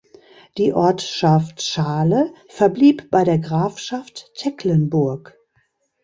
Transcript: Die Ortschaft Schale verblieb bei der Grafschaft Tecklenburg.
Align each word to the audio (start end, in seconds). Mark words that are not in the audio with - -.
Die 0.57 0.73
Ortschaft 0.73 1.61
Schale 1.61 2.33
verblieb 2.47 3.11
bei 3.11 3.23
der 3.23 3.37
Grafschaft 3.37 4.31
Tecklenburg. 4.33 5.37